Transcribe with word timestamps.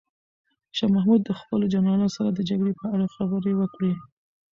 شاه 0.77 0.89
محمود 0.95 1.21
د 1.23 1.31
خپلو 1.39 1.65
جنرالانو 1.73 2.13
سره 2.15 2.29
د 2.31 2.39
جګړې 2.49 2.73
په 2.79 2.85
اړه 2.93 3.05
خبرې 3.15 3.53
وکړې. 3.57 3.93